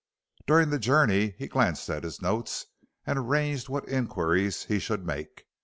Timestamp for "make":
5.05-5.43